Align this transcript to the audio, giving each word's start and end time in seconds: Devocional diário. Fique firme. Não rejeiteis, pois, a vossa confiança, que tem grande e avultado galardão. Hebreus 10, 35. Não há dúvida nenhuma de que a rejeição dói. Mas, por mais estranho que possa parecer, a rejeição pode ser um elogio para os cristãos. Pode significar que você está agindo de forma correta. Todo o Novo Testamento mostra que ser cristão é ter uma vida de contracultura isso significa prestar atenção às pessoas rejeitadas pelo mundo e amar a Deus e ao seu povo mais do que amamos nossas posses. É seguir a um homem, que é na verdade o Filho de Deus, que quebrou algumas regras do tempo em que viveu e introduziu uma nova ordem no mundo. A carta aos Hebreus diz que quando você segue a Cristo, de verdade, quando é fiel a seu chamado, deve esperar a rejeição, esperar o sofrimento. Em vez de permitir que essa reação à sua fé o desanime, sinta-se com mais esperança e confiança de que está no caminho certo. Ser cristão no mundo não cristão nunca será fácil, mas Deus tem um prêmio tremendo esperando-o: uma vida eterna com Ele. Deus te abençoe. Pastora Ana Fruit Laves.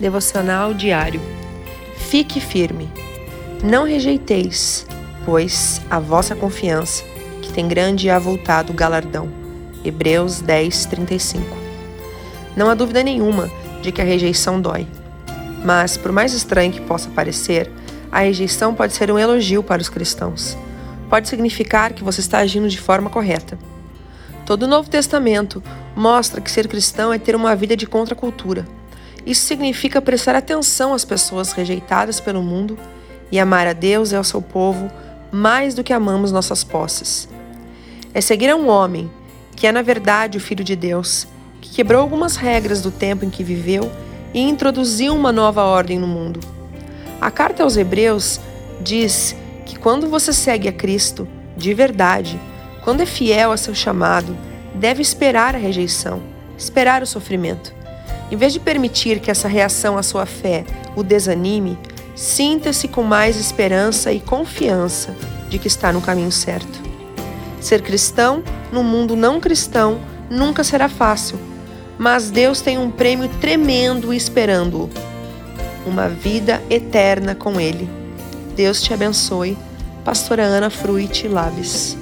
Devocional 0.00 0.72
diário. 0.72 1.20
Fique 1.94 2.40
firme. 2.40 2.90
Não 3.62 3.84
rejeiteis, 3.84 4.86
pois, 5.26 5.78
a 5.90 6.00
vossa 6.00 6.34
confiança, 6.34 7.04
que 7.42 7.52
tem 7.52 7.68
grande 7.68 8.06
e 8.06 8.10
avultado 8.10 8.72
galardão. 8.72 9.28
Hebreus 9.84 10.40
10, 10.40 10.86
35. 10.86 11.44
Não 12.56 12.70
há 12.70 12.74
dúvida 12.74 13.02
nenhuma 13.02 13.50
de 13.82 13.92
que 13.92 14.00
a 14.00 14.04
rejeição 14.04 14.58
dói. 14.58 14.86
Mas, 15.62 15.98
por 15.98 16.12
mais 16.12 16.32
estranho 16.32 16.72
que 16.72 16.80
possa 16.80 17.10
parecer, 17.10 17.70
a 18.10 18.20
rejeição 18.20 18.74
pode 18.74 18.94
ser 18.94 19.12
um 19.12 19.18
elogio 19.18 19.62
para 19.62 19.82
os 19.82 19.90
cristãos. 19.90 20.56
Pode 21.10 21.28
significar 21.28 21.92
que 21.92 22.02
você 22.02 22.22
está 22.22 22.38
agindo 22.38 22.70
de 22.70 22.80
forma 22.80 23.10
correta. 23.10 23.58
Todo 24.46 24.62
o 24.62 24.68
Novo 24.68 24.88
Testamento 24.88 25.62
mostra 25.94 26.40
que 26.40 26.50
ser 26.50 26.68
cristão 26.68 27.12
é 27.12 27.18
ter 27.18 27.36
uma 27.36 27.54
vida 27.54 27.76
de 27.76 27.86
contracultura 27.86 28.79
isso 29.26 29.42
significa 29.42 30.00
prestar 30.00 30.34
atenção 30.34 30.94
às 30.94 31.04
pessoas 31.04 31.52
rejeitadas 31.52 32.20
pelo 32.20 32.42
mundo 32.42 32.78
e 33.30 33.38
amar 33.38 33.66
a 33.66 33.72
Deus 33.72 34.12
e 34.12 34.16
ao 34.16 34.24
seu 34.24 34.40
povo 34.40 34.90
mais 35.30 35.74
do 35.74 35.84
que 35.84 35.92
amamos 35.92 36.32
nossas 36.32 36.64
posses. 36.64 37.28
É 38.12 38.20
seguir 38.20 38.50
a 38.50 38.56
um 38.56 38.68
homem, 38.68 39.10
que 39.54 39.66
é 39.66 39.72
na 39.72 39.82
verdade 39.82 40.38
o 40.38 40.40
Filho 40.40 40.64
de 40.64 40.74
Deus, 40.74 41.26
que 41.60 41.70
quebrou 41.70 42.00
algumas 42.00 42.36
regras 42.36 42.80
do 42.80 42.90
tempo 42.90 43.24
em 43.24 43.30
que 43.30 43.44
viveu 43.44 43.90
e 44.32 44.40
introduziu 44.40 45.14
uma 45.14 45.30
nova 45.30 45.62
ordem 45.62 45.98
no 45.98 46.06
mundo. 46.06 46.40
A 47.20 47.30
carta 47.30 47.62
aos 47.62 47.76
Hebreus 47.76 48.40
diz 48.80 49.36
que 49.66 49.78
quando 49.78 50.08
você 50.08 50.32
segue 50.32 50.68
a 50.68 50.72
Cristo, 50.72 51.28
de 51.56 51.74
verdade, 51.74 52.40
quando 52.82 53.02
é 53.02 53.06
fiel 53.06 53.52
a 53.52 53.56
seu 53.56 53.74
chamado, 53.74 54.36
deve 54.74 55.02
esperar 55.02 55.54
a 55.54 55.58
rejeição, 55.58 56.22
esperar 56.56 57.02
o 57.02 57.06
sofrimento. 57.06 57.74
Em 58.30 58.36
vez 58.36 58.52
de 58.52 58.60
permitir 58.60 59.20
que 59.20 59.30
essa 59.30 59.48
reação 59.48 59.98
à 59.98 60.02
sua 60.02 60.24
fé 60.24 60.64
o 60.94 61.02
desanime, 61.02 61.78
sinta-se 62.14 62.86
com 62.86 63.02
mais 63.02 63.36
esperança 63.36 64.12
e 64.12 64.20
confiança 64.20 65.14
de 65.48 65.58
que 65.58 65.66
está 65.66 65.92
no 65.92 66.00
caminho 66.00 66.30
certo. 66.30 66.80
Ser 67.60 67.82
cristão 67.82 68.42
no 68.72 68.82
mundo 68.82 69.16
não 69.16 69.40
cristão 69.40 70.00
nunca 70.30 70.62
será 70.62 70.88
fácil, 70.88 71.38
mas 71.98 72.30
Deus 72.30 72.60
tem 72.60 72.78
um 72.78 72.90
prêmio 72.90 73.28
tremendo 73.40 74.14
esperando-o: 74.14 74.88
uma 75.84 76.08
vida 76.08 76.62
eterna 76.70 77.34
com 77.34 77.60
Ele. 77.60 77.88
Deus 78.54 78.80
te 78.80 78.94
abençoe. 78.94 79.56
Pastora 80.04 80.42
Ana 80.42 80.70
Fruit 80.70 81.28
Laves. 81.28 81.99